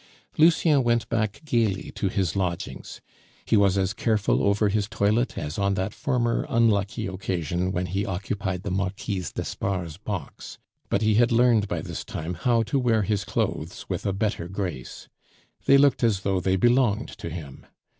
[0.35, 3.01] Lucien went back gaily to his lodgings.
[3.45, 8.03] He was as careful over his toilet as on that former unlucky occasion when he
[8.03, 10.57] occupied the Marquise d'Espard's box;
[10.89, 14.47] but he had learned by this time how to wear his clothes with a better
[14.47, 15.07] grace.
[15.67, 17.67] They looked as though they belonged to him.